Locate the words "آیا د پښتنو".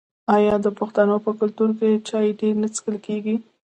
0.35-1.15